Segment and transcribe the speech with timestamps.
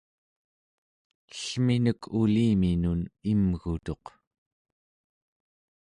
[1.37, 3.01] ellminek uliminun
[3.31, 4.03] imgutuq